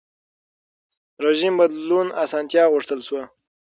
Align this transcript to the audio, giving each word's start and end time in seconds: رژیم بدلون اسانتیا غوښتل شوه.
رژیم 1.25 1.53
بدلون 1.59 2.07
اسانتیا 2.23 2.63
غوښتل 2.73 2.99
شوه. 3.07 3.23